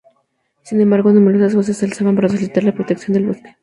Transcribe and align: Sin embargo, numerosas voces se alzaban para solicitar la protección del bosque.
Sin 0.63 0.81
embargo, 0.81 1.11
numerosas 1.11 1.53
voces 1.53 1.77
se 1.77 1.85
alzaban 1.85 2.15
para 2.15 2.27
solicitar 2.27 2.63
la 2.63 2.73
protección 2.73 3.13
del 3.13 3.27
bosque. 3.27 3.55